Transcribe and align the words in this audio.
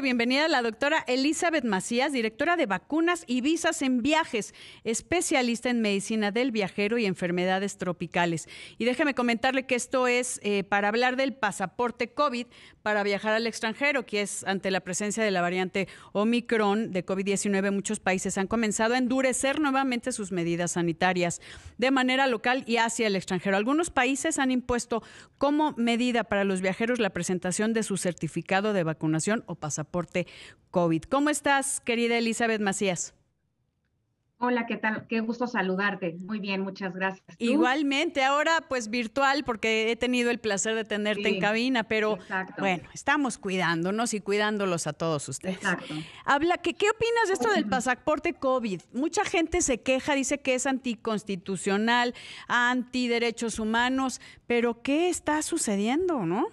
bienvenida 0.00 0.44
a 0.44 0.48
la 0.48 0.62
doctora 0.62 1.02
Elizabeth 1.08 1.64
Macías, 1.64 2.12
directora 2.12 2.56
de 2.56 2.66
vacunas 2.66 3.24
y 3.26 3.40
visas 3.40 3.82
en 3.82 4.00
viajes, 4.00 4.54
especialista 4.84 5.70
en 5.70 5.80
medicina 5.80 6.30
del 6.30 6.52
viajero 6.52 6.98
y 6.98 7.06
enfermedades 7.06 7.78
tropicales. 7.78 8.48
Y 8.78 8.84
déjeme 8.84 9.14
comentarle 9.14 9.66
que 9.66 9.74
esto 9.74 10.06
es 10.06 10.38
eh, 10.44 10.62
para 10.62 10.88
hablar 10.88 11.16
del 11.16 11.32
pasaporte 11.34 12.12
COVID 12.12 12.46
para 12.82 13.02
viajar 13.02 13.34
al 13.34 13.46
extranjero, 13.46 14.06
que 14.06 14.22
es 14.22 14.44
ante 14.44 14.70
la 14.70 14.80
presencia 14.80 15.24
de 15.24 15.32
la 15.32 15.40
variante 15.40 15.88
Omicron 16.12 16.92
de 16.92 17.04
COVID-19, 17.04 17.72
muchos 17.72 17.98
países 17.98 18.38
han 18.38 18.46
comenzado 18.46 18.94
a 18.94 18.98
endurecer 18.98 19.60
nuevamente 19.60 20.12
sus 20.12 20.30
medidas 20.30 20.72
sanitarias 20.72 21.40
de 21.76 21.90
manera 21.90 22.28
local 22.28 22.62
y 22.66 22.76
hacia 22.76 23.08
el 23.08 23.16
extranjero. 23.16 23.56
Algunos 23.56 23.90
países 23.90 24.38
han 24.38 24.52
impuesto 24.52 25.02
como 25.38 25.72
medida 25.76 26.24
para 26.24 26.44
los 26.44 26.60
viajeros 26.60 27.00
la 27.00 27.10
presentación 27.10 27.72
de 27.72 27.82
su 27.82 27.96
certificado 27.96 28.72
de 28.72 28.84
vacunación 28.84 29.42
o 29.46 29.56
pasaporte 29.56 29.87
COVID. 30.70 31.02
¿Cómo 31.04 31.30
estás, 31.30 31.80
querida 31.80 32.18
Elizabeth 32.18 32.60
Macías? 32.60 33.14
Hola, 34.40 34.66
¿qué 34.66 34.76
tal? 34.76 35.04
Qué 35.08 35.18
gusto 35.18 35.48
saludarte. 35.48 36.16
Muy 36.20 36.38
bien, 36.38 36.60
muchas 36.60 36.94
gracias. 36.94 37.24
Igualmente, 37.38 38.22
ahora 38.22 38.64
pues 38.68 38.88
virtual 38.88 39.42
porque 39.42 39.90
he 39.90 39.96
tenido 39.96 40.30
el 40.30 40.38
placer 40.38 40.76
de 40.76 40.84
tenerte 40.84 41.28
en 41.28 41.40
cabina, 41.40 41.82
pero 41.82 42.18
bueno, 42.56 42.84
estamos 42.94 43.36
cuidándonos 43.36 44.14
y 44.14 44.20
cuidándolos 44.20 44.86
a 44.86 44.92
todos 44.92 45.28
ustedes. 45.28 45.56
Exacto. 45.56 45.92
Habla, 46.24 46.58
¿qué, 46.58 46.74
¿qué 46.74 46.88
opinas 46.88 47.26
de 47.26 47.32
esto 47.32 47.50
del 47.50 47.68
pasaporte 47.68 48.32
COVID? 48.34 48.82
Mucha 48.92 49.24
gente 49.24 49.60
se 49.60 49.80
queja, 49.80 50.14
dice 50.14 50.38
que 50.38 50.54
es 50.54 50.66
anticonstitucional, 50.68 52.14
antiderechos 52.46 53.58
humanos, 53.58 54.20
pero 54.46 54.82
¿qué 54.82 55.08
está 55.08 55.42
sucediendo, 55.42 56.26
no? 56.26 56.46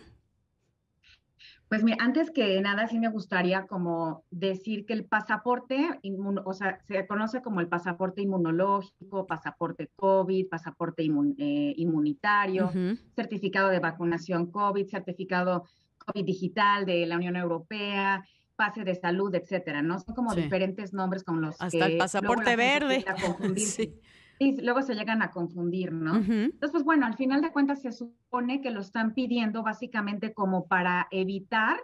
Pues 1.67 1.83
mira, 1.83 1.97
antes 1.99 2.29
que 2.29 2.61
nada 2.61 2.87
sí 2.87 2.99
me 2.99 3.09
gustaría 3.09 3.65
como 3.65 4.23
decir 4.29 4.85
que 4.85 4.93
el 4.93 5.05
pasaporte, 5.05 5.99
o 6.43 6.53
sea, 6.53 6.79
se 6.87 7.07
conoce 7.07 7.41
como 7.41 7.59
el 7.59 7.67
pasaporte 7.67 8.21
inmunológico, 8.21 9.25
pasaporte 9.25 9.89
COVID, 9.95 10.47
pasaporte 10.47 11.03
eh, 11.03 11.73
inmunitario, 11.77 12.71
certificado 13.15 13.69
de 13.69 13.79
vacunación 13.79 14.51
COVID, 14.51 14.87
certificado 14.87 15.65
COVID 16.05 16.23
digital 16.23 16.85
de 16.85 17.05
la 17.07 17.17
Unión 17.17 17.35
Europea, 17.35 18.23
pase 18.55 18.83
de 18.83 18.95
salud, 18.95 19.33
etcétera, 19.33 19.81
¿no? 19.81 19.99
Son 19.99 20.15
como 20.15 20.35
diferentes 20.35 20.93
nombres 20.93 21.23
con 21.23 21.41
los 21.41 21.59
Hasta 21.59 21.87
el 21.87 21.97
pasaporte 21.97 22.55
verde. 22.55 23.03
sí. 23.57 23.99
Y 24.39 24.61
luego 24.61 24.81
se 24.81 24.95
llegan 24.95 25.21
a 25.21 25.31
confundir, 25.31 25.91
¿no? 25.93 26.17
Entonces, 26.17 26.71
pues 26.71 26.83
bueno, 26.83 27.05
al 27.05 27.15
final 27.15 27.41
de 27.41 27.51
cuentas 27.51 27.81
se 27.81 27.91
supone 27.91 28.61
que 28.61 28.71
lo 28.71 28.81
están 28.81 29.13
pidiendo 29.13 29.63
básicamente 29.63 30.33
como 30.33 30.67
para 30.67 31.07
evitar 31.11 31.77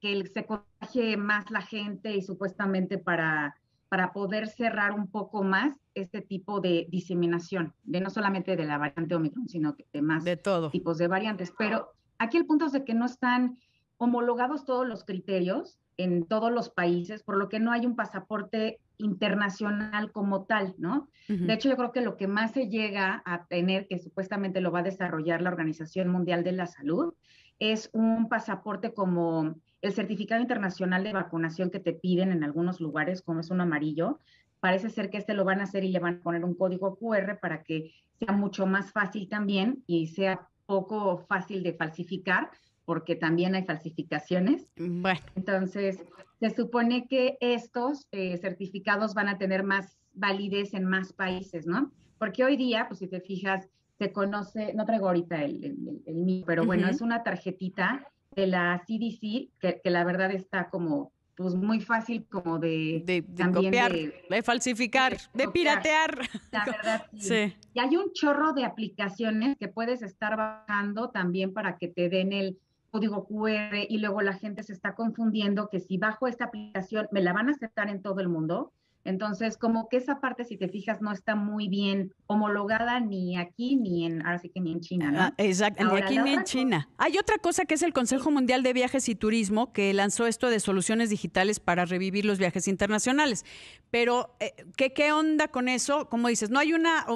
que 0.00 0.24
se 0.26 0.46
contagie 0.46 1.16
más 1.16 1.50
la 1.50 1.62
gente 1.62 2.14
y 2.14 2.22
supuestamente 2.22 2.98
para, 2.98 3.56
para 3.88 4.12
poder 4.12 4.48
cerrar 4.48 4.92
un 4.92 5.10
poco 5.10 5.42
más 5.42 5.74
este 5.94 6.20
tipo 6.20 6.60
de 6.60 6.86
diseminación, 6.88 7.74
de 7.82 8.00
no 8.00 8.10
solamente 8.10 8.54
de 8.54 8.64
la 8.64 8.78
variante 8.78 9.14
Omicron, 9.14 9.48
sino 9.48 9.76
de 9.92 10.02
más 10.02 10.24
de 10.24 10.36
todo. 10.36 10.70
tipos 10.70 10.98
de 10.98 11.08
variantes. 11.08 11.52
Pero 11.58 11.88
aquí 12.18 12.36
el 12.36 12.46
punto 12.46 12.66
es 12.66 12.72
de 12.72 12.84
que 12.84 12.94
no 12.94 13.06
están 13.06 13.58
homologados 13.96 14.64
todos 14.64 14.86
los 14.86 15.04
criterios 15.04 15.80
en 15.96 16.26
todos 16.26 16.52
los 16.52 16.70
países, 16.70 17.24
por 17.24 17.36
lo 17.36 17.48
que 17.48 17.58
no 17.58 17.72
hay 17.72 17.84
un 17.84 17.96
pasaporte 17.96 18.78
internacional 18.98 20.12
como 20.12 20.44
tal, 20.44 20.74
¿no? 20.78 21.08
De 21.28 21.52
hecho, 21.52 21.68
yo 21.68 21.76
creo 21.76 21.92
que 21.92 22.00
lo 22.00 22.16
que 22.16 22.26
más 22.26 22.52
se 22.52 22.68
llega 22.68 23.22
a 23.24 23.46
tener, 23.46 23.86
que 23.86 23.98
supuestamente 23.98 24.60
lo 24.60 24.72
va 24.72 24.80
a 24.80 24.84
desarrollar 24.84 25.42
la 25.42 25.50
Organización 25.50 26.08
Mundial 26.08 26.44
de 26.44 26.52
la 26.52 26.66
Salud, 26.66 27.14
es 27.58 27.90
un 27.92 28.28
pasaporte 28.28 28.94
como 28.94 29.56
el 29.80 29.92
certificado 29.92 30.40
internacional 30.40 31.04
de 31.04 31.12
vacunación 31.12 31.70
que 31.70 31.80
te 31.80 31.92
piden 31.92 32.32
en 32.32 32.44
algunos 32.44 32.80
lugares, 32.80 33.22
como 33.22 33.40
es 33.40 33.50
un 33.50 33.60
amarillo. 33.60 34.18
Parece 34.60 34.90
ser 34.90 35.10
que 35.10 35.18
este 35.18 35.34
lo 35.34 35.44
van 35.44 35.60
a 35.60 35.64
hacer 35.64 35.84
y 35.84 35.90
le 35.90 36.00
van 36.00 36.16
a 36.16 36.22
poner 36.22 36.44
un 36.44 36.54
código 36.54 36.96
QR 36.96 37.38
para 37.40 37.62
que 37.62 37.92
sea 38.18 38.32
mucho 38.32 38.66
más 38.66 38.92
fácil 38.92 39.28
también 39.28 39.84
y 39.86 40.08
sea 40.08 40.48
poco 40.66 41.18
fácil 41.18 41.62
de 41.62 41.74
falsificar, 41.74 42.50
porque 42.88 43.16
también 43.16 43.54
hay 43.54 43.64
falsificaciones. 43.64 44.66
Bueno. 44.78 45.20
Entonces, 45.36 46.02
se 46.40 46.48
supone 46.48 47.06
que 47.06 47.36
estos 47.42 48.06
eh, 48.12 48.38
certificados 48.38 49.12
van 49.12 49.28
a 49.28 49.36
tener 49.36 49.62
más 49.62 49.98
validez 50.14 50.72
en 50.72 50.86
más 50.86 51.12
países, 51.12 51.66
¿no? 51.66 51.92
Porque 52.18 52.44
hoy 52.44 52.56
día, 52.56 52.86
pues 52.88 53.00
si 53.00 53.06
te 53.06 53.20
fijas, 53.20 53.68
se 53.98 54.10
conoce, 54.10 54.72
no 54.72 54.86
traigo 54.86 55.06
ahorita 55.06 55.44
el, 55.44 55.76
mío, 56.06 56.44
pero 56.46 56.64
bueno, 56.64 56.88
es 56.88 57.02
una 57.02 57.22
tarjetita 57.22 58.06
de 58.34 58.46
la 58.46 58.82
CDC 58.86 59.50
que, 59.60 59.82
la 59.84 60.04
verdad 60.04 60.30
está 60.30 60.70
como 60.70 61.12
pues 61.36 61.54
muy 61.54 61.82
fácil 61.82 62.24
como 62.24 62.58
de, 62.58 63.02
de, 63.04 63.52
copiar, 63.52 63.92
de, 63.92 64.42
falsificar, 64.42 65.18
de, 65.34 65.46
piratear. 65.48 66.18
La 66.50 66.64
verdad, 66.64 67.06
sí. 67.18 67.54
Y 67.74 67.80
hay 67.80 67.96
un 67.98 68.14
chorro 68.14 68.54
de 68.54 68.64
aplicaciones 68.64 69.58
que 69.58 69.68
puedes 69.68 70.00
estar 70.00 70.38
bajando 70.38 71.10
también 71.10 71.52
para 71.52 71.76
que 71.76 71.88
te 71.88 72.08
den 72.08 72.32
el 72.32 72.58
código 72.90 73.26
QR 73.26 73.76
y 73.88 73.98
luego 73.98 74.22
la 74.22 74.34
gente 74.34 74.62
se 74.62 74.72
está 74.72 74.94
confundiendo 74.94 75.68
que 75.68 75.80
si 75.80 75.98
bajo 75.98 76.26
esta 76.26 76.46
aplicación 76.46 77.08
me 77.12 77.22
la 77.22 77.32
van 77.32 77.48
a 77.48 77.52
aceptar 77.52 77.88
en 77.88 78.02
todo 78.02 78.20
el 78.20 78.28
mundo. 78.28 78.72
Entonces, 79.08 79.56
como 79.56 79.88
que 79.88 79.96
esa 79.96 80.20
parte, 80.20 80.44
si 80.44 80.58
te 80.58 80.68
fijas, 80.68 81.00
no 81.00 81.10
está 81.12 81.34
muy 81.34 81.66
bien 81.68 82.12
homologada 82.26 83.00
ni 83.00 83.38
aquí 83.38 83.74
ni 83.76 84.04
en, 84.04 84.20
ahora 84.20 84.38
sí 84.38 84.50
que 84.50 84.60
ni 84.60 84.72
en 84.72 84.80
China, 84.80 85.10
¿no? 85.10 85.18
Ah, 85.18 85.32
exacto, 85.38 85.82
ni 85.90 85.96
aquí 85.98 86.18
ni 86.18 86.34
en 86.34 86.44
China. 86.44 86.90
Hay 86.98 87.16
otra 87.16 87.38
cosa 87.38 87.64
que 87.64 87.72
es 87.72 87.82
el 87.82 87.94
Consejo 87.94 88.30
Mundial 88.30 88.62
de 88.62 88.74
Viajes 88.74 89.08
y 89.08 89.14
Turismo 89.14 89.72
que 89.72 89.94
lanzó 89.94 90.26
esto 90.26 90.50
de 90.50 90.60
soluciones 90.60 91.08
digitales 91.08 91.58
para 91.58 91.86
revivir 91.86 92.26
los 92.26 92.38
viajes 92.38 92.68
internacionales. 92.68 93.46
Pero, 93.90 94.36
eh, 94.40 94.52
¿qué, 94.76 94.92
¿qué 94.92 95.10
onda 95.10 95.48
con 95.48 95.68
eso? 95.68 96.10
Como 96.10 96.28
dices, 96.28 96.50
no 96.50 96.58
hay 96.58 96.74
una 96.74 97.06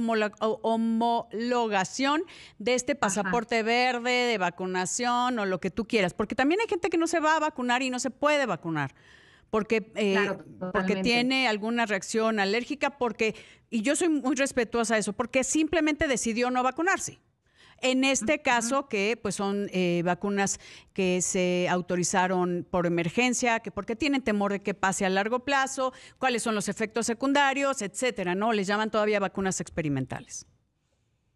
homologación 0.62 2.22
de 2.58 2.72
este 2.72 2.94
pasaporte 2.94 3.62
verde, 3.62 4.10
de 4.10 4.38
vacunación 4.38 5.38
o 5.38 5.44
lo 5.44 5.60
que 5.60 5.70
tú 5.70 5.86
quieras, 5.86 6.14
porque 6.14 6.34
también 6.34 6.62
hay 6.62 6.68
gente 6.68 6.88
que 6.88 6.96
no 6.96 7.06
se 7.06 7.20
va 7.20 7.36
a 7.36 7.40
vacunar 7.40 7.82
y 7.82 7.90
no 7.90 7.98
se 7.98 8.08
puede 8.08 8.46
vacunar 8.46 8.94
porque, 9.52 9.92
eh, 9.96 10.16
porque 10.72 11.02
tiene 11.02 11.46
alguna 11.46 11.84
reacción 11.84 12.40
alérgica, 12.40 12.96
porque, 12.96 13.34
y 13.68 13.82
yo 13.82 13.94
soy 13.96 14.08
muy 14.08 14.34
respetuosa 14.34 14.94
de 14.94 15.00
eso, 15.00 15.12
porque 15.12 15.44
simplemente 15.44 16.08
decidió 16.08 16.50
no 16.50 16.62
vacunarse. 16.62 17.20
En 17.82 18.02
este 18.04 18.40
caso, 18.40 18.88
que 18.88 19.18
pues 19.20 19.34
son 19.34 19.68
eh, 19.74 20.00
vacunas 20.06 20.58
que 20.94 21.20
se 21.20 21.68
autorizaron 21.68 22.66
por 22.70 22.86
emergencia, 22.86 23.60
que 23.60 23.70
porque 23.70 23.94
tienen 23.94 24.22
temor 24.22 24.52
de 24.52 24.62
que 24.62 24.72
pase 24.72 25.04
a 25.04 25.10
largo 25.10 25.44
plazo, 25.44 25.92
cuáles 26.16 26.42
son 26.42 26.54
los 26.54 26.70
efectos 26.70 27.04
secundarios, 27.04 27.82
etcétera, 27.82 28.34
¿no? 28.34 28.54
Les 28.54 28.66
llaman 28.66 28.90
todavía 28.90 29.20
vacunas 29.20 29.60
experimentales. 29.60 30.46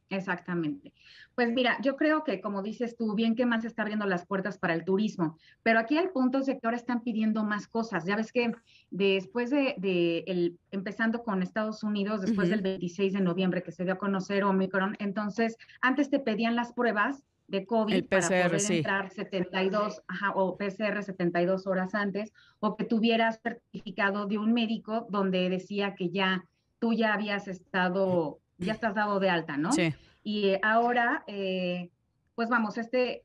Exactamente. 0.08 0.94
Pues 1.36 1.52
mira, 1.52 1.76
yo 1.82 1.96
creo 1.96 2.24
que 2.24 2.40
como 2.40 2.62
dices 2.62 2.96
tú, 2.96 3.14
bien 3.14 3.34
que 3.34 3.44
más 3.44 3.64
está 3.66 3.82
abriendo 3.82 4.06
las 4.06 4.26
puertas 4.26 4.56
para 4.56 4.72
el 4.72 4.84
turismo, 4.84 5.36
pero 5.62 5.78
aquí 5.78 5.98
el 5.98 6.08
punto 6.08 6.38
es 6.38 6.46
de 6.46 6.54
que 6.58 6.66
ahora 6.66 6.78
están 6.78 7.02
pidiendo 7.02 7.44
más 7.44 7.68
cosas. 7.68 8.06
Ya 8.06 8.16
ves 8.16 8.32
que 8.32 8.52
después 8.90 9.50
de, 9.50 10.24
el, 10.26 10.58
empezando 10.70 11.22
con 11.22 11.42
Estados 11.42 11.82
Unidos, 11.82 12.22
después 12.22 12.48
del 12.48 12.62
26 12.62 13.12
de 13.12 13.20
noviembre 13.20 13.62
que 13.62 13.70
se 13.70 13.84
dio 13.84 13.92
a 13.92 13.98
conocer 13.98 14.44
Omicron, 14.44 14.96
entonces 14.98 15.58
antes 15.82 16.08
te 16.08 16.20
pedían 16.20 16.56
las 16.56 16.72
pruebas 16.72 17.22
de 17.48 17.66
COVID 17.66 18.06
para 18.06 18.26
poder 18.26 18.72
entrar 18.72 19.10
72 19.10 20.02
ajá, 20.08 20.32
o 20.34 20.56
PCR 20.56 21.02
72 21.02 21.66
horas 21.66 21.94
antes, 21.94 22.32
o 22.60 22.76
que 22.76 22.84
tuvieras 22.84 23.40
certificado 23.42 24.24
de 24.24 24.38
un 24.38 24.54
médico 24.54 25.06
donde 25.10 25.50
decía 25.50 25.94
que 25.94 26.08
ya 26.08 26.46
tú 26.78 26.94
ya 26.94 27.12
habías 27.12 27.46
estado 27.46 28.40
ya 28.58 28.72
estás 28.72 28.94
dado 28.94 29.20
de 29.20 29.28
alta, 29.28 29.58
¿no? 29.58 29.70
Sí. 29.70 29.94
Y 30.26 30.48
eh, 30.48 30.60
ahora, 30.64 31.22
eh, 31.28 31.92
pues 32.34 32.48
vamos, 32.48 32.78
este, 32.78 33.22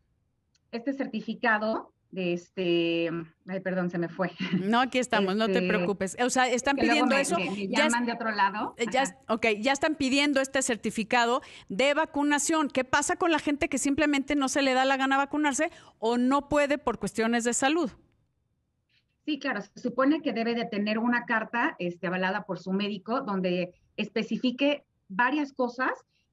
este 0.72 0.94
certificado 0.94 1.92
de 2.12 2.34
este, 2.34 3.10
ay, 3.48 3.60
perdón, 3.62 3.90
se 3.90 3.98
me 3.98 4.08
fue. 4.08 4.30
No, 4.62 4.82
aquí 4.82 5.00
estamos, 5.00 5.36
no 5.36 5.48
te 5.48 5.54
este, 5.54 5.68
preocupes. 5.68 6.16
O 6.24 6.30
sea, 6.30 6.48
están 6.48 6.76
pidiendo 6.76 7.16
eso. 7.16 7.38
ya 7.40 7.86
llaman 7.86 8.06
de 8.06 8.14
otro 8.14 8.30
lado. 8.30 8.76
Eh, 8.78 8.86
ya, 8.92 9.06
ok, 9.30 9.48
ya 9.60 9.72
están 9.72 9.96
pidiendo 9.96 10.42
este 10.42 10.62
certificado 10.62 11.42
de 11.70 11.96
vacunación. 11.96 12.68
¿Qué 12.68 12.84
pasa 12.84 13.16
con 13.16 13.32
la 13.32 13.40
gente 13.40 13.68
que 13.68 13.80
simplemente 13.80 14.36
no 14.36 14.48
se 14.48 14.62
le 14.62 14.76
da 14.76 14.86
la 14.86 14.96
gana 14.96 15.18
vacunarse 15.18 15.72
o 15.98 16.20
no 16.20 16.50
puede 16.50 16.78
por 16.78 17.00
cuestiones 17.00 17.46
de 17.46 17.56
salud? 17.56 17.90
Sí, 19.26 19.40
claro, 19.40 19.62
se 19.62 19.80
supone 19.80 20.22
que 20.22 20.34
debe 20.34 20.54
de 20.54 20.66
tener 20.66 21.00
una 21.00 21.26
carta 21.26 21.76
este, 21.80 22.06
avalada 22.06 22.44
por 22.44 22.60
su 22.60 22.72
médico 22.72 23.22
donde 23.22 23.74
especifique 23.98 24.86
varias 25.08 25.52
cosas 25.52 25.90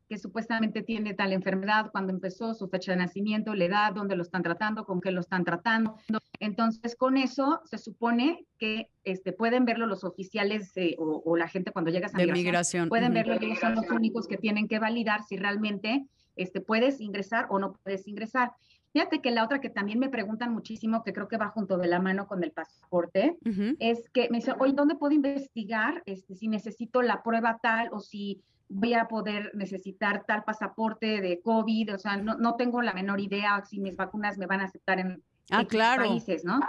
que 0.08 0.18
supuestamente 0.18 0.82
tiene 0.82 1.12
tal 1.14 1.32
enfermedad, 1.32 1.90
cuando 1.92 2.12
empezó, 2.12 2.54
su 2.54 2.68
fecha 2.68 2.92
de 2.92 2.98
nacimiento, 2.98 3.54
la 3.54 3.64
edad, 3.64 3.92
dónde 3.92 4.16
lo 4.16 4.22
están 4.22 4.42
tratando, 4.42 4.84
con 4.84 5.00
qué 5.00 5.10
lo 5.10 5.20
están 5.20 5.44
tratando. 5.44 5.96
Entonces, 6.40 6.96
con 6.96 7.18
eso 7.18 7.60
se 7.64 7.78
supone 7.78 8.46
que 8.58 8.90
este, 9.04 9.32
pueden 9.32 9.66
verlo 9.66 9.86
los 9.86 10.04
oficiales 10.04 10.72
eh, 10.76 10.96
o, 10.98 11.36
la 11.36 11.48
gente 11.48 11.72
cuando 11.72 11.90
llegas 11.90 12.14
a 12.14 12.18
de 12.18 12.32
migración. 12.32 12.88
Pueden 12.88 13.12
verlo, 13.12 13.34
ellos 13.34 13.58
son 13.58 13.74
los 13.74 13.90
únicos 13.90 14.26
que 14.26 14.38
tienen 14.38 14.66
que 14.66 14.78
validar 14.78 15.22
si 15.24 15.36
realmente 15.36 16.06
este, 16.36 16.60
puedes 16.60 17.00
ingresar 17.00 17.46
o 17.50 17.58
no 17.58 17.74
puedes 17.74 18.08
ingresar. 18.08 18.52
Fíjate 18.92 19.20
que 19.20 19.30
la 19.30 19.44
otra 19.44 19.60
que 19.60 19.68
también 19.68 19.98
me 19.98 20.08
preguntan 20.08 20.52
muchísimo, 20.52 21.04
que 21.04 21.12
creo 21.12 21.28
que 21.28 21.36
va 21.36 21.48
junto 21.48 21.76
de 21.76 21.88
la 21.88 22.00
mano 22.00 22.26
con 22.26 22.42
el 22.42 22.52
pasaporte, 22.52 23.36
es 23.78 24.08
que 24.10 24.28
me 24.30 24.38
dice, 24.38 24.54
oye, 24.58 24.72
¿dónde 24.72 24.94
puedo 24.94 25.14
investigar 25.14 26.02
este, 26.06 26.34
si 26.34 26.48
necesito 26.48 27.02
la 27.02 27.22
prueba 27.22 27.58
tal 27.62 27.90
o 27.92 28.00
si 28.00 28.42
voy 28.68 28.94
a 28.94 29.08
poder 29.08 29.50
necesitar 29.54 30.24
tal 30.26 30.44
pasaporte 30.44 31.20
de 31.20 31.40
COVID? 31.40 31.94
O 31.94 31.98
sea, 31.98 32.16
no, 32.16 32.36
no 32.36 32.56
tengo 32.56 32.82
la 32.82 32.92
menor 32.92 33.20
idea 33.20 33.62
si 33.64 33.80
mis 33.80 33.96
vacunas 33.96 34.38
me 34.38 34.46
van 34.46 34.60
a 34.60 34.64
aceptar 34.64 34.98
en 34.98 35.22
ah, 35.50 35.64
claro. 35.64 36.04
países, 36.04 36.44
¿no? 36.44 36.60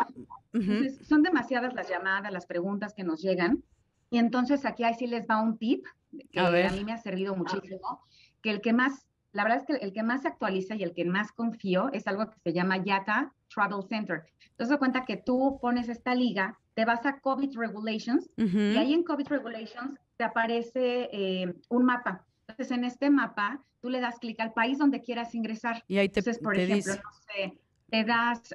son 1.04 1.22
demasiadas 1.24 1.74
las 1.74 1.90
llamadas, 1.90 2.32
las 2.32 2.46
preguntas 2.46 2.94
que 2.94 3.04
nos 3.04 3.22
llegan. 3.22 3.64
Y 4.10 4.18
entonces 4.18 4.66
aquí 4.66 4.84
ahí 4.84 4.96
sí 4.96 5.08
les 5.08 5.28
va 5.28 5.42
un 5.42 5.58
tip 5.58 5.86
que 6.32 6.40
a, 6.40 6.48
a 6.48 6.72
mí 6.72 6.84
me 6.84 6.94
ha 6.94 6.98
servido 6.98 7.36
muchísimo, 7.36 8.02
que 8.42 8.50
el 8.50 8.62
que 8.62 8.74
más 8.74 9.06
la 9.32 9.44
verdad 9.44 9.60
es 9.60 9.66
que 9.66 9.86
el 9.86 9.94
que 9.94 10.04
más 10.04 10.24
se 10.24 10.28
actualiza 10.28 10.76
y 10.76 10.84
el 10.84 10.94
que 10.94 11.06
más 11.06 11.32
confío 11.32 11.92
es 11.94 12.08
algo 12.08 12.30
que 12.30 12.40
se 12.40 12.54
llama 12.54 12.78
YATA 12.78 13.32
Travel 13.54 13.84
Center. 13.88 14.24
Entonces, 14.50 14.78
cuenta 14.78 15.06
que 15.06 15.18
tú 15.18 15.60
pones 15.62 15.88
esta 15.88 16.16
liga, 16.16 16.58
te 16.74 16.86
vas 16.86 17.06
a 17.06 17.20
COVID 17.20 17.58
Regulations 17.58 18.30
y 18.38 18.78
ahí 18.78 18.94
en 18.94 19.04
COVID 19.04 19.28
Regulations 19.28 20.00
te 20.20 20.26
aparece 20.26 21.10
eh, 21.14 21.54
un 21.70 21.86
mapa. 21.86 22.26
Entonces, 22.42 22.78
en 22.78 22.84
este 22.84 23.10
mapa, 23.10 23.64
tú 23.80 23.90
le 23.90 24.02
das 24.02 24.20
clic 24.20 24.38
al 24.42 24.52
país 24.52 24.78
donde 24.78 25.02
quieras 25.02 25.34
ingresar. 25.34 25.82
Y 25.88 25.98
ahí 25.98 26.10
te, 26.10 26.20
Entonces, 26.20 26.44
por 26.44 26.58
ejemplo, 26.58 26.94
no 26.96 27.12
sé, 27.14 27.58
te 27.90 28.04
das... 28.04 28.54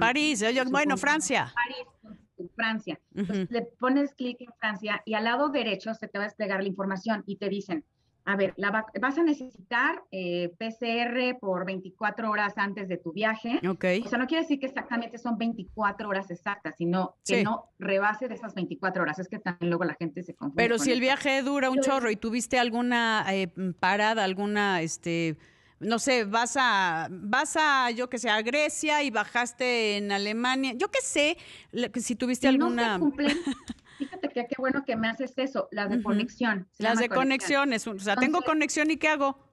París, 0.00 0.44
bueno, 0.68 0.96
Francia. 0.96 1.54
París, 1.54 2.50
Francia. 2.56 2.98
Entonces, 3.14 3.48
le 3.52 3.62
pones 3.78 4.14
clic 4.16 4.40
en 4.40 4.52
Francia 4.58 5.00
y 5.04 5.14
al 5.14 5.22
lado 5.22 5.48
derecho 5.50 5.94
se 5.94 6.08
te 6.08 6.18
va 6.18 6.24
a 6.24 6.26
desplegar 6.26 6.60
la 6.60 6.68
información 6.68 7.22
y 7.24 7.36
te 7.36 7.48
dicen, 7.48 7.84
a 8.28 8.34
ver, 8.34 8.54
vas 9.00 9.18
a 9.18 9.22
necesitar 9.22 10.02
eh, 10.10 10.52
PCR 10.58 11.38
por 11.38 11.64
24 11.64 12.28
horas 12.28 12.54
antes 12.56 12.88
de 12.88 12.96
tu 12.96 13.12
viaje. 13.12 13.60
Okay. 13.66 14.02
O 14.04 14.08
sea, 14.08 14.18
no 14.18 14.26
quiere 14.26 14.42
decir 14.42 14.58
que 14.58 14.66
exactamente 14.66 15.16
son 15.16 15.38
24 15.38 16.08
horas 16.08 16.28
exactas, 16.32 16.74
sino 16.76 17.14
que 17.24 17.44
no 17.44 17.70
rebase 17.78 18.26
de 18.26 18.34
esas 18.34 18.52
24 18.54 19.02
horas. 19.02 19.20
Es 19.20 19.28
que 19.28 19.38
también 19.38 19.70
luego 19.70 19.84
la 19.84 19.94
gente 19.94 20.24
se 20.24 20.34
confunde. 20.34 20.60
Pero 20.60 20.78
si 20.80 20.90
el 20.90 20.98
viaje 20.98 21.40
dura 21.42 21.70
un 21.70 21.80
chorro 21.80 22.10
y 22.10 22.16
tuviste 22.16 22.58
alguna 22.58 23.24
eh, 23.30 23.46
parada, 23.78 24.24
alguna, 24.24 24.82
este, 24.82 25.36
no 25.78 26.00
sé, 26.00 26.24
vas 26.24 26.56
a, 26.58 27.06
vas 27.08 27.56
a, 27.56 27.92
yo 27.92 28.10
que 28.10 28.18
sé, 28.18 28.28
a 28.28 28.42
Grecia 28.42 29.04
y 29.04 29.12
bajaste 29.12 29.98
en 29.98 30.10
Alemania, 30.10 30.72
yo 30.74 30.90
qué 30.90 31.00
sé, 31.00 31.38
si 31.94 32.16
tuviste 32.16 32.48
alguna... 32.48 32.98
Fíjate 34.16 34.28
que 34.28 34.46
qué 34.46 34.54
bueno 34.58 34.84
que 34.84 34.96
me 34.96 35.08
haces 35.08 35.34
eso, 35.36 35.68
las 35.70 35.90
de 35.90 36.02
conexión. 36.02 36.68
Las 36.78 36.98
de 36.98 37.08
conexiones, 37.08 37.86
o 37.86 37.98
sea, 37.98 38.16
tengo 38.16 38.42
conexión 38.42 38.90
y 38.90 38.96
¿qué 38.96 39.08
hago? 39.08 39.46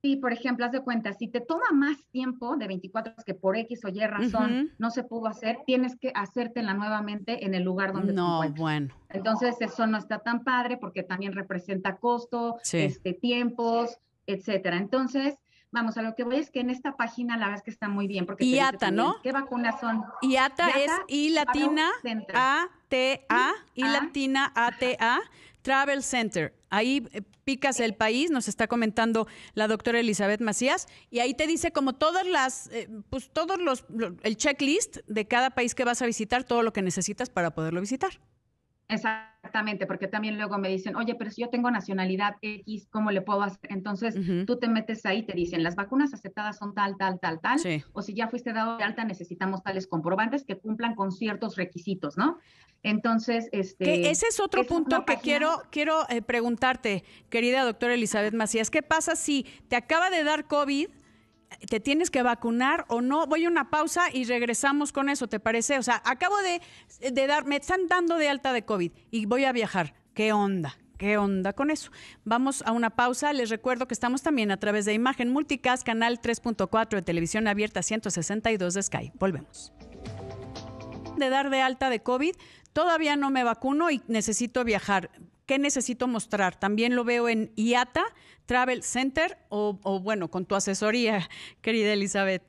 Sí, 0.00 0.14
por 0.14 0.32
ejemplo, 0.32 0.64
haz 0.64 0.70
de 0.70 0.80
cuenta, 0.80 1.12
si 1.12 1.26
te 1.26 1.40
toma 1.40 1.72
más 1.72 1.96
tiempo 2.12 2.56
de 2.56 2.68
24 2.68 3.12
horas 3.12 3.24
que 3.24 3.34
por 3.34 3.56
X 3.56 3.84
o 3.84 3.88
Y 3.88 3.98
razón 4.06 4.72
no 4.78 4.90
se 4.90 5.02
pudo 5.02 5.26
hacer, 5.26 5.58
tienes 5.66 5.96
que 5.96 6.12
hacértela 6.14 6.72
nuevamente 6.72 7.44
en 7.44 7.54
el 7.54 7.64
lugar 7.64 7.92
donde 7.92 8.12
no, 8.12 8.48
bueno. 8.52 8.94
Entonces, 9.08 9.56
eso 9.60 9.86
no 9.88 9.98
está 9.98 10.20
tan 10.20 10.44
padre 10.44 10.76
porque 10.76 11.02
también 11.02 11.32
representa 11.32 11.96
costo, 11.96 12.58
este, 12.72 13.12
tiempos, 13.12 13.98
etcétera. 14.26 14.76
Entonces, 14.76 15.34
Vamos, 15.70 15.98
a 15.98 16.02
lo 16.02 16.14
que 16.14 16.24
voy 16.24 16.36
es 16.36 16.50
que 16.50 16.60
en 16.60 16.70
esta 16.70 16.96
página 16.96 17.36
la 17.36 17.46
verdad 17.46 17.58
es 17.58 17.62
que 17.62 17.70
está 17.70 17.88
muy 17.88 18.06
bien. 18.06 18.24
Porque 18.24 18.44
IATA, 18.44 18.90
¿no? 18.90 19.16
¿Qué 19.22 19.32
vacunas 19.32 19.78
son? 19.80 20.02
IATA, 20.22 20.70
es 20.70 20.90
I 21.08 21.30
latina 21.30 21.90
A 22.32 22.68
T 22.88 23.24
A, 23.28 23.52
I 23.74 23.82
latina 23.82 24.52
A 24.54 24.76
T 24.78 24.96
A, 24.98 25.20
Travel 25.62 26.02
Center. 26.02 26.54
Ahí 26.70 27.06
eh, 27.12 27.22
picas 27.44 27.80
el 27.80 27.94
país, 27.94 28.30
nos 28.30 28.46
está 28.48 28.66
comentando 28.66 29.26
la 29.54 29.68
doctora 29.68 30.00
Elizabeth 30.00 30.40
Macías, 30.40 30.86
y 31.10 31.20
ahí 31.20 31.34
te 31.34 31.46
dice 31.46 31.72
como 31.72 31.94
todas 31.94 32.26
las, 32.26 32.68
eh, 32.68 32.88
pues 33.10 33.30
todos 33.30 33.58
los, 33.58 33.84
el 34.22 34.36
checklist 34.36 34.98
de 35.06 35.26
cada 35.26 35.50
país 35.50 35.74
que 35.74 35.84
vas 35.84 36.02
a 36.02 36.06
visitar, 36.06 36.44
todo 36.44 36.62
lo 36.62 36.72
que 36.72 36.82
necesitas 36.82 37.30
para 37.30 37.50
poderlo 37.50 37.80
visitar. 37.80 38.20
Exactamente, 38.88 39.86
porque 39.86 40.08
también 40.08 40.38
luego 40.38 40.56
me 40.56 40.70
dicen, 40.70 40.96
oye, 40.96 41.14
pero 41.14 41.30
si 41.30 41.42
yo 41.42 41.50
tengo 41.50 41.70
nacionalidad 41.70 42.36
X, 42.40 42.88
¿cómo 42.90 43.10
le 43.10 43.20
puedo 43.20 43.42
hacer? 43.42 43.70
Entonces 43.70 44.14
tú 44.46 44.58
te 44.58 44.66
metes 44.68 45.04
ahí, 45.04 45.24
te 45.24 45.34
dicen, 45.34 45.62
las 45.62 45.76
vacunas 45.76 46.14
aceptadas 46.14 46.56
son 46.56 46.74
tal, 46.74 46.96
tal, 46.96 47.20
tal, 47.20 47.38
tal, 47.40 47.60
o 47.92 48.00
si 48.02 48.14
ya 48.14 48.28
fuiste 48.28 48.54
dado 48.54 48.78
de 48.78 48.84
alta, 48.84 49.04
necesitamos 49.04 49.62
tales 49.62 49.86
comprobantes 49.86 50.44
que 50.44 50.56
cumplan 50.58 50.94
con 50.94 51.12
ciertos 51.12 51.56
requisitos, 51.56 52.16
¿no? 52.16 52.38
Entonces, 52.82 53.48
este... 53.52 54.08
ese 54.08 54.28
es 54.28 54.40
otro 54.40 54.64
punto 54.64 55.04
que 55.04 55.16
quiero, 55.16 55.62
quiero 55.70 56.08
eh, 56.08 56.22
preguntarte, 56.22 57.04
querida 57.28 57.64
doctora 57.64 57.94
Elizabeth 57.94 58.34
Macías, 58.34 58.70
¿qué 58.70 58.82
pasa 58.82 59.16
si 59.16 59.44
te 59.68 59.76
acaba 59.76 60.08
de 60.08 60.24
dar 60.24 60.46
COVID? 60.46 60.88
Te 61.68 61.80
tienes 61.80 62.10
que 62.10 62.22
vacunar 62.22 62.84
o 62.88 63.00
no. 63.00 63.26
Voy 63.26 63.44
a 63.44 63.48
una 63.48 63.70
pausa 63.70 64.04
y 64.12 64.24
regresamos 64.24 64.92
con 64.92 65.08
eso, 65.08 65.28
¿te 65.28 65.40
parece? 65.40 65.78
O 65.78 65.82
sea, 65.82 66.02
acabo 66.04 66.36
de, 66.38 67.10
de 67.10 67.26
dar, 67.26 67.44
me 67.44 67.56
están 67.56 67.88
dando 67.88 68.16
de 68.16 68.28
alta 68.28 68.52
de 68.52 68.64
COVID 68.64 68.92
y 69.10 69.26
voy 69.26 69.44
a 69.44 69.52
viajar. 69.52 69.94
¿Qué 70.14 70.32
onda? 70.32 70.76
¿Qué 70.98 71.16
onda 71.16 71.52
con 71.52 71.70
eso? 71.70 71.92
Vamos 72.24 72.62
a 72.66 72.72
una 72.72 72.90
pausa. 72.90 73.32
Les 73.32 73.50
recuerdo 73.50 73.86
que 73.86 73.94
estamos 73.94 74.22
también 74.22 74.50
a 74.50 74.56
través 74.56 74.84
de 74.84 74.92
Imagen 74.92 75.32
Multicast, 75.32 75.86
canal 75.86 76.20
3.4 76.20 76.88
de 76.88 77.02
televisión 77.02 77.46
abierta 77.46 77.82
162 77.82 78.74
de 78.74 78.82
Sky. 78.82 79.12
Volvemos. 79.14 79.72
De 81.16 81.30
dar 81.30 81.50
de 81.50 81.60
alta 81.60 81.88
de 81.88 82.00
COVID, 82.00 82.34
todavía 82.72 83.16
no 83.16 83.30
me 83.30 83.44
vacuno 83.44 83.92
y 83.92 84.02
necesito 84.08 84.64
viajar. 84.64 85.10
¿Qué 85.48 85.58
necesito 85.58 86.06
mostrar? 86.06 86.56
También 86.56 86.94
lo 86.94 87.04
veo 87.04 87.26
en 87.26 87.52
IATA, 87.56 88.04
Travel 88.44 88.82
Center 88.82 89.38
o, 89.48 89.72
bueno, 90.02 90.30
con 90.30 90.44
tu 90.44 90.54
asesoría, 90.54 91.26
querida 91.62 91.94
Elizabeth? 91.94 92.42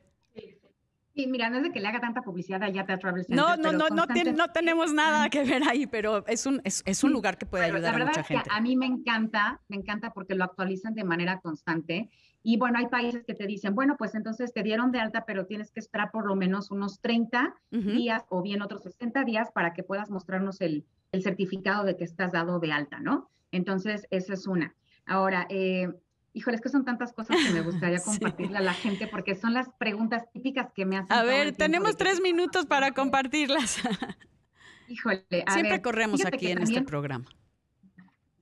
Sí, 1.16 1.25
mira, 1.28 1.50
no 1.50 1.57
es 1.57 1.63
de 1.63 1.72
que 1.72 1.80
le 1.80 1.88
haga 1.88 2.01
tanta 2.01 2.22
publicidad 2.22 2.62
a 2.62 2.69
IATA 2.69 2.98
Travel 2.98 3.24
Center. 3.24 3.38
No, 3.38 3.56
no, 3.56 3.72
no, 3.72 3.88
no, 3.88 4.06
no, 4.06 4.48
tenemos 4.50 4.94
nada 4.94 5.30
que 5.30 5.46
ver 5.46 5.63
ahí, 5.63 5.88
pero 5.88 6.28
es 6.28 6.46
un, 6.46 6.62
es, 6.66 7.04
un 7.06 7.13
lugar 7.13 7.38
que 7.38 7.46
puede 7.46 7.63
ayudar 7.66 7.96
a 7.96 8.06
mucha 8.06 8.24
gente. 8.24 8.50
a 8.51 8.60
mí 8.60 8.75
me 8.75 8.86
encanta, 8.86 9.62
me 9.69 9.78
encanta 9.78 10.12
porque 10.12 10.36
lo 10.36 10.44
actualizan 10.44 10.94
de 10.94 11.06
manera 11.06 11.40
constante. 11.40 12.10
Y 12.44 12.57
bueno, 12.57 12.80
hay 12.80 12.88
países 12.88 13.24
que 13.25 13.34
te 13.34 13.48
dicen, 13.48 13.75
bueno, 13.75 13.95
pues 13.98 14.13
entonces 14.13 14.52
te 14.52 14.62
dieron 14.62 14.92
de 14.92 15.00
alta, 15.00 15.24
pero 15.25 15.45
tienes 15.45 15.72
que 15.72 15.80
esperar 15.80 16.12
por 16.12 16.25
lo 16.25 16.36
menos 16.36 16.69
unos 16.69 17.00
30 17.00 17.56
días 17.72 18.25
o 18.28 18.42
bien 18.42 18.62
otros 18.62 18.84
60 18.84 19.24
días 19.24 19.52
para 19.54 19.74
que 19.74 19.84
puedas 19.84 20.10
mostrarnos 20.10 20.60
el, 20.60 20.86
el 21.11 21.23
certificado 21.23 21.83
de 21.83 21.97
que 21.97 22.03
estás 22.03 22.31
dado 22.31 22.59
de 22.59 22.71
alta, 22.71 23.00
¿no? 23.00 23.29
Entonces, 23.51 24.07
esa 24.11 24.33
es 24.33 24.47
una. 24.47 24.75
Ahora, 25.06 25.47
eh, 25.50 25.89
híjole, 26.33 26.56
es 26.56 26.61
que 26.61 26.69
son 26.69 26.85
tantas 26.85 27.13
cosas 27.13 27.38
que 27.45 27.51
me 27.51 27.61
gustaría 27.61 28.00
compartirle 28.06 28.57
a 28.57 28.61
la 28.61 28.73
gente 28.73 29.07
porque 29.07 29.35
son 29.35 29.53
las 29.53 29.69
preguntas 29.79 30.31
típicas 30.31 30.71
que 30.73 30.85
me 30.85 30.97
hacen. 30.97 31.11
A 31.11 31.23
ver, 31.23 31.56
tenemos 31.56 31.97
tres 31.97 32.21
minutos 32.21 32.65
para 32.65 32.91
compartirlas. 32.91 33.81
Híjole, 34.88 35.25
a 35.45 35.53
Siempre 35.53 35.81
corremos 35.81 36.25
aquí 36.25 36.47
en 36.47 36.63
este 36.63 36.81
programa. 36.81 37.25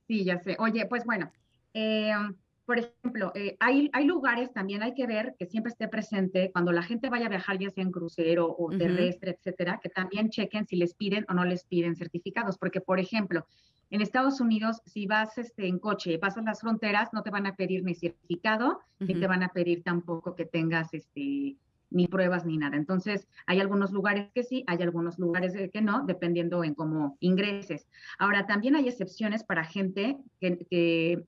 Sí, 0.06 0.24
ya 0.24 0.38
sé. 0.38 0.56
Oye, 0.58 0.86
pues 0.86 1.04
bueno, 1.04 1.30
eh, 1.74 2.12
por 2.68 2.78
ejemplo, 2.78 3.32
eh, 3.34 3.56
hay, 3.60 3.88
hay 3.94 4.04
lugares 4.04 4.52
también, 4.52 4.82
hay 4.82 4.92
que 4.92 5.06
ver 5.06 5.34
que 5.38 5.46
siempre 5.46 5.72
esté 5.72 5.88
presente 5.88 6.50
cuando 6.52 6.70
la 6.70 6.82
gente 6.82 7.08
vaya 7.08 7.24
a 7.24 7.30
viajar, 7.30 7.58
ya 7.58 7.70
sea 7.70 7.82
en 7.82 7.90
crucero 7.90 8.54
o 8.58 8.68
terrestre, 8.68 9.30
etcétera, 9.30 9.80
que 9.82 9.88
también 9.88 10.28
chequen 10.28 10.66
si 10.66 10.76
les 10.76 10.92
piden 10.92 11.24
o 11.30 11.32
no 11.32 11.46
les 11.46 11.64
piden 11.64 11.96
certificados, 11.96 12.58
porque, 12.58 12.82
por 12.82 13.00
ejemplo, 13.00 13.46
en 13.88 14.02
Estados 14.02 14.42
Unidos, 14.42 14.82
si 14.84 15.06
vas 15.06 15.38
este, 15.38 15.66
en 15.66 15.78
coche, 15.78 16.18
pasas 16.18 16.44
las 16.44 16.60
fronteras, 16.60 17.08
no 17.14 17.22
te 17.22 17.30
van 17.30 17.46
a 17.46 17.56
pedir 17.56 17.84
ni 17.84 17.94
certificado, 17.94 18.80
ni 18.98 19.14
te 19.14 19.26
van 19.26 19.42
a 19.42 19.48
pedir 19.48 19.82
tampoco 19.82 20.36
que 20.36 20.44
tengas 20.44 20.92
este, 20.92 21.56
ni 21.88 22.06
pruebas 22.06 22.44
ni 22.44 22.58
nada. 22.58 22.76
Entonces, 22.76 23.28
hay 23.46 23.60
algunos 23.60 23.92
lugares 23.92 24.28
que 24.34 24.42
sí, 24.42 24.62
hay 24.66 24.82
algunos 24.82 25.18
lugares 25.18 25.54
que 25.72 25.80
no, 25.80 26.04
dependiendo 26.04 26.62
en 26.64 26.74
cómo 26.74 27.16
ingreses. 27.20 27.88
Ahora, 28.18 28.46
también 28.46 28.76
hay 28.76 28.88
excepciones 28.88 29.42
para 29.42 29.64
gente 29.64 30.18
que, 30.38 30.58
que, 30.68 31.24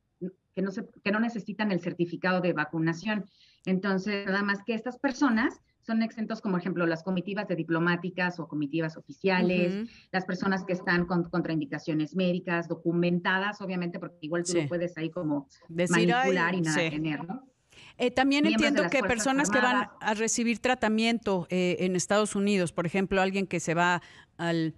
que 0.54 0.62
no, 0.62 0.71
se, 0.71 0.87
que 1.02 1.12
no 1.12 1.21
necesitan 1.21 1.73
el 1.73 1.80
certificado 1.80 2.40
de 2.40 2.52
vacunación. 2.52 3.25
Entonces, 3.66 4.26
nada 4.26 4.42
más 4.42 4.62
que 4.64 4.75
estas 4.75 4.99
personas 4.99 5.61
son 5.83 6.02
exentos 6.02 6.40
como 6.40 6.59
ejemplo 6.59 6.87
las 6.87 7.02
comitivas 7.02 7.49
de 7.49 7.57
diplomáticas 7.57 8.38
o 8.38 8.47
comitivas 8.47 8.97
oficiales, 8.97 9.88
las 10.12 10.25
personas 10.25 10.64
que 10.64 10.73
están 10.73 11.07
con 11.07 11.25
contraindicaciones 11.25 12.14
médicas, 12.14 12.69
documentadas, 12.69 13.61
obviamente, 13.61 13.99
porque 13.99 14.19
igual 14.21 14.45
tú 14.45 14.54
lo 14.54 14.69
puedes 14.69 14.97
ahí 14.99 15.11
como 15.11 15.49
manipular 15.69 16.54
y 16.54 16.61
nada 16.61 16.90
tener, 16.90 17.26
¿no? 17.26 17.50
Eh, 17.97 18.11
también 18.11 18.47
entiendo 18.47 18.88
que 18.90 19.02
personas 19.02 19.50
que 19.50 19.59
van 19.59 19.88
a 20.00 20.14
recibir 20.14 20.59
tratamiento 20.59 21.47
eh, 21.50 21.76
en 21.80 21.97
Estados 21.97 22.35
Unidos, 22.35 22.73
por 22.73 22.87
ejemplo, 22.87 23.21
alguien 23.21 23.47
que 23.47 23.61
se 23.61 23.75
va 23.75 24.00
al 24.38 24.75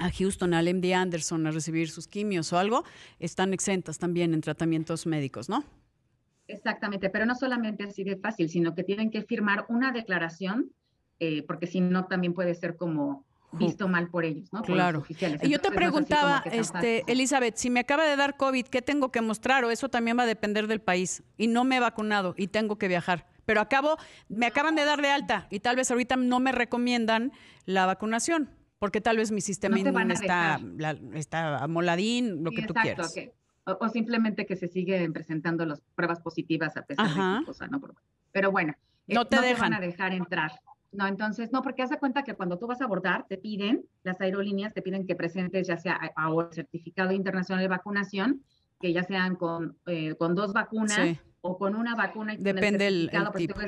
a 0.00 0.10
Houston, 0.10 0.54
al 0.54 0.72
MD 0.74 0.94
Anderson 0.94 1.46
a 1.46 1.50
recibir 1.50 1.90
sus 1.90 2.08
quimios 2.08 2.52
o 2.52 2.58
algo, 2.58 2.84
están 3.18 3.52
exentas 3.52 3.98
también 3.98 4.34
en 4.34 4.40
tratamientos 4.40 5.06
médicos, 5.06 5.48
¿no? 5.48 5.64
Exactamente, 6.48 7.10
pero 7.10 7.26
no 7.26 7.36
solamente 7.36 7.84
así 7.84 8.02
de 8.02 8.16
fácil, 8.16 8.48
sino 8.48 8.74
que 8.74 8.82
tienen 8.82 9.10
que 9.10 9.22
firmar 9.22 9.66
una 9.68 9.92
declaración, 9.92 10.72
eh, 11.20 11.44
porque 11.46 11.66
si 11.66 11.80
no 11.80 12.06
también 12.06 12.34
puede 12.34 12.54
ser 12.54 12.76
como 12.76 13.24
visto 13.52 13.88
mal 13.88 14.08
por 14.08 14.24
ellos, 14.24 14.52
¿no? 14.52 14.62
claro. 14.62 15.04
Y 15.42 15.48
yo 15.48 15.60
te 15.60 15.70
preguntaba, 15.70 16.42
este, 16.50 17.04
Elizabeth, 17.10 17.56
si 17.56 17.68
me 17.68 17.80
acaba 17.80 18.04
de 18.04 18.16
dar 18.16 18.36
COVID, 18.36 18.66
¿qué 18.66 18.80
tengo 18.80 19.10
que 19.10 19.20
mostrar? 19.20 19.64
O 19.64 19.70
eso 19.70 19.88
también 19.88 20.16
va 20.16 20.22
a 20.22 20.26
depender 20.26 20.68
del 20.68 20.80
país. 20.80 21.24
Y 21.36 21.48
no 21.48 21.64
me 21.64 21.76
he 21.76 21.80
vacunado 21.80 22.34
y 22.36 22.46
tengo 22.48 22.78
que 22.78 22.88
viajar. 22.88 23.26
pero 23.44 23.60
acabo, 23.60 23.96
me 24.28 24.46
acaban 24.46 24.76
de 24.76 24.84
dar 24.84 25.02
de 25.02 25.10
alta 25.10 25.48
y 25.50 25.58
tal 25.58 25.74
vez 25.74 25.90
ahorita 25.90 26.14
no 26.14 26.38
me 26.38 26.52
recomiendan 26.52 27.32
la 27.64 27.84
vacunación, 27.86 28.50
porque 28.80 29.02
tal 29.02 29.18
vez 29.18 29.30
mi 29.30 29.42
sistema 29.42 29.78
inmune 29.78 30.14
está, 30.14 30.58
está 31.14 31.62
amoladín, 31.62 32.42
lo 32.42 32.50
que 32.50 32.62
tú 32.62 32.74
quieras. 32.74 33.14
O, 33.64 33.88
simplemente 33.90 34.46
que 34.46 34.56
se 34.56 34.68
siguen 34.68 35.12
presentando 35.12 35.66
las 35.66 35.82
pruebas 35.94 36.20
positivas 36.20 36.76
a 36.78 36.82
pesar 36.82 37.06
de 37.06 37.44
cosa, 37.44 37.68
¿no? 37.68 37.80
Pero 38.32 38.50
bueno, 38.50 38.74
no 39.06 39.26
te 39.26 39.38
dejan. 39.40 39.70
van 39.70 39.74
a 39.74 39.80
dejar 39.80 40.14
entrar. 40.14 40.52
No, 40.92 41.06
entonces, 41.06 41.52
no, 41.52 41.62
porque 41.62 41.82
haz 41.82 41.90
de 41.90 41.98
cuenta 41.98 42.24
que 42.24 42.34
cuando 42.34 42.58
tú 42.58 42.66
vas 42.66 42.80
a 42.80 42.84
abordar, 42.84 43.26
te 43.28 43.36
piden, 43.36 43.84
las 44.02 44.18
aerolíneas 44.20 44.72
te 44.72 44.80
piden 44.80 45.06
que 45.06 45.14
presentes 45.14 45.68
ya 45.68 45.76
sea 45.76 46.00
ahora 46.16 46.48
certificado 46.50 47.12
internacional 47.12 47.62
de 47.62 47.68
vacunación, 47.68 48.42
que 48.80 48.94
ya 48.94 49.04
sean 49.04 49.36
con, 49.36 49.76
eh, 49.86 50.14
con 50.14 50.34
dos 50.34 50.54
vacunas 50.54 51.18
o 51.42 51.58
con 51.58 51.76
una 51.76 51.94
vacuna. 51.94 52.34
Depende 52.36 52.88
el, 52.88 53.10
el 53.12 53.30
tipo. 53.36 53.60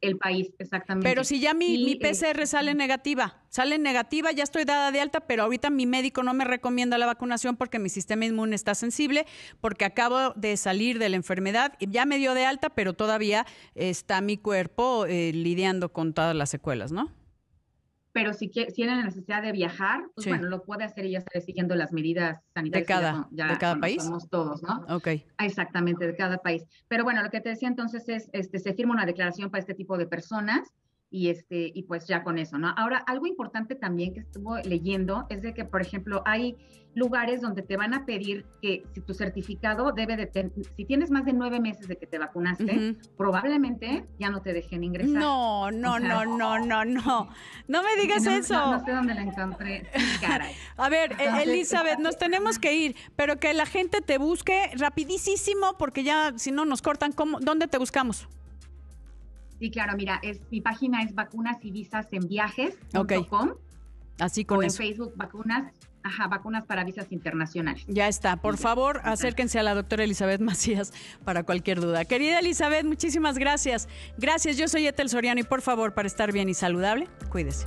El 0.00 0.18
país, 0.18 0.52
exactamente. 0.58 1.08
Pero 1.08 1.24
si 1.24 1.40
ya 1.40 1.54
mi, 1.54 1.82
mi 1.84 1.96
PCR 1.96 2.46
sale 2.46 2.74
negativa, 2.74 3.42
sale 3.48 3.78
negativa, 3.78 4.32
ya 4.32 4.44
estoy 4.44 4.64
dada 4.64 4.92
de 4.92 5.00
alta, 5.00 5.20
pero 5.20 5.44
ahorita 5.44 5.70
mi 5.70 5.86
médico 5.86 6.22
no 6.22 6.34
me 6.34 6.44
recomienda 6.44 6.98
la 6.98 7.06
vacunación 7.06 7.56
porque 7.56 7.78
mi 7.78 7.88
sistema 7.88 8.26
inmune 8.26 8.54
está 8.54 8.74
sensible, 8.74 9.26
porque 9.60 9.84
acabo 9.84 10.30
de 10.34 10.56
salir 10.56 10.98
de 10.98 11.08
la 11.08 11.16
enfermedad, 11.16 11.74
y 11.78 11.90
ya 11.90 12.04
me 12.06 12.18
dio 12.18 12.34
de 12.34 12.44
alta, 12.44 12.70
pero 12.70 12.92
todavía 12.92 13.46
está 13.74 14.20
mi 14.20 14.36
cuerpo 14.36 15.06
eh, 15.06 15.32
lidiando 15.32 15.92
con 15.92 16.12
todas 16.12 16.34
las 16.34 16.50
secuelas, 16.50 16.92
¿no? 16.92 17.10
Pero 18.16 18.32
si, 18.32 18.48
tiene 18.48 18.96
la 18.96 19.02
necesidad 19.02 19.42
de 19.42 19.52
viajar, 19.52 20.06
pues 20.14 20.26
bueno, 20.26 20.48
lo 20.48 20.62
puede 20.62 20.84
hacer 20.84 21.04
y 21.04 21.10
ya 21.10 21.18
estaré 21.18 21.42
siguiendo 21.42 21.74
las 21.74 21.92
medidas 21.92 22.42
sanitarias. 22.54 22.88
¿De 22.88 22.94
cada, 22.94 23.28
ya, 23.30 23.48
de 23.48 23.58
cada 23.58 23.78
país? 23.78 24.02
Somos 24.02 24.30
todos, 24.30 24.62
¿no? 24.62 24.86
Ok. 24.88 25.08
Exactamente, 25.38 26.06
de 26.06 26.16
cada 26.16 26.38
país. 26.38 26.64
Pero 26.88 27.04
bueno, 27.04 27.22
lo 27.22 27.28
que 27.28 27.42
te 27.42 27.50
decía 27.50 27.68
entonces 27.68 28.08
es, 28.08 28.30
este, 28.32 28.58
se 28.58 28.72
firma 28.72 28.94
una 28.94 29.04
declaración 29.04 29.50
para 29.50 29.60
este 29.60 29.74
tipo 29.74 29.98
de 29.98 30.06
personas 30.06 30.72
y 31.10 31.28
este 31.28 31.70
y 31.74 31.84
pues 31.84 32.06
ya 32.06 32.22
con 32.22 32.38
eso, 32.38 32.58
¿no? 32.58 32.68
Ahora, 32.76 32.98
algo 33.06 33.26
importante 33.26 33.74
también 33.74 34.14
que 34.14 34.20
estuvo 34.20 34.58
leyendo 34.58 35.26
es 35.28 35.42
de 35.42 35.54
que, 35.54 35.64
por 35.64 35.80
ejemplo, 35.80 36.22
hay 36.24 36.56
lugares 36.96 37.42
donde 37.42 37.60
te 37.60 37.76
van 37.76 37.92
a 37.92 38.06
pedir 38.06 38.46
que 38.62 38.82
si 38.94 39.02
tu 39.02 39.12
certificado 39.12 39.92
debe 39.92 40.16
de, 40.16 40.50
si 40.76 40.84
tienes 40.86 41.10
más 41.10 41.26
de 41.26 41.34
nueve 41.34 41.60
meses 41.60 41.88
de 41.88 41.96
que 41.98 42.06
te 42.06 42.18
vacunaste, 42.18 42.96
probablemente 43.18 44.06
ya 44.18 44.30
no 44.30 44.40
te 44.40 44.54
dejen 44.54 44.82
ingresar. 44.82 45.14
No, 45.14 45.70
no, 45.70 45.98
no, 45.98 46.24
no, 46.24 46.58
no, 46.58 46.84
no, 46.86 47.28
no 47.68 47.82
me 47.82 48.00
digas 48.00 48.24
eso. 48.26 48.54
No, 48.54 48.84
sé 48.84 48.92
dónde 48.92 49.14
la 49.14 49.22
encontré, 49.22 49.86
caray. 50.22 50.54
a 50.78 50.88
ver, 50.88 51.14
Elizabeth, 51.44 51.98
nos 51.98 52.16
tenemos 52.16 52.58
que 52.58 52.74
ir, 52.74 52.96
pero 53.14 53.38
que 53.38 53.52
la 53.52 53.66
gente 53.66 54.00
te 54.00 54.16
busque 54.16 54.70
rapidísimo 54.76 55.76
porque 55.78 56.02
ya 56.02 56.32
si 56.36 56.50
no 56.50 56.64
nos 56.64 56.80
cortan, 56.80 57.12
¿cómo, 57.12 57.40
¿dónde 57.40 57.68
te 57.68 57.76
buscamos? 57.76 58.26
Sí, 59.58 59.70
claro, 59.70 59.96
mira, 59.96 60.18
es, 60.22 60.40
mi 60.50 60.60
página 60.60 61.02
es 61.02 61.14
vacunas 61.14 61.64
y 61.64 61.70
visas 61.70 62.06
en 62.12 62.28
viajes.com. 62.28 63.54
Así 64.18 64.44
con 64.44 64.58
o 64.58 64.62
en 64.62 64.70
Facebook 64.70 65.12
vacunas, 65.16 65.72
ajá, 66.02 66.26
vacunas 66.28 66.64
para 66.64 66.84
visas 66.84 67.12
internacionales. 67.12 67.84
Ya 67.86 68.08
está. 68.08 68.36
Por 68.36 68.56
favor, 68.56 69.00
acérquense 69.04 69.58
a 69.58 69.62
la 69.62 69.74
doctora 69.74 70.04
Elizabeth 70.04 70.40
Macías 70.40 70.92
para 71.24 71.42
cualquier 71.42 71.80
duda. 71.80 72.04
Querida 72.06 72.38
Elizabeth, 72.38 72.84
muchísimas 72.84 73.36
gracias. 73.36 73.88
Gracias, 74.16 74.56
yo 74.56 74.68
soy 74.68 74.86
Etel 74.86 75.10
Soriano 75.10 75.40
y 75.40 75.44
por 75.44 75.60
favor, 75.60 75.92
para 75.92 76.06
estar 76.06 76.32
bien 76.32 76.48
y 76.48 76.54
saludable, 76.54 77.08
cuídese. 77.30 77.66